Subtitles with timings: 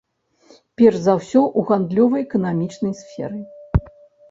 [0.81, 3.39] Перш за ўсё, у гандлёва-эканамічнай сферы.